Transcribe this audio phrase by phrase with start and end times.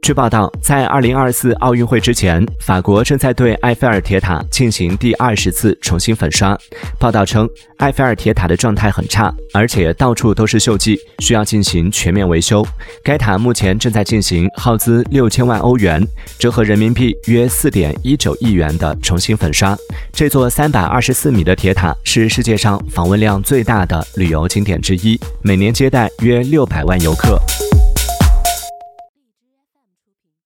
[0.00, 6.56] 据报道在二零二四奥运会之前法国正在对埃菲尔铁塔进行第二十次重新粉刷。
[6.98, 12.66] 报道称埃菲尔铁塔的状态很差而且到处都是锈迹需要进行全面维修。
[13.02, 16.04] 该塔目前正在进行耗资六千万欧元
[16.38, 19.76] 折合人民币约四点一九亿元的重新粉刷。
[20.12, 27.40] 这座三百二十四米的铁塔是世界上访问量最大的旅游景点之一每年接待约六百万游客。